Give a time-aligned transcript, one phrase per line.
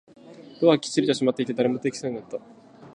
[0.59, 2.45] ドアはきっちりと閉まっていて、誰も出てきそうもなかった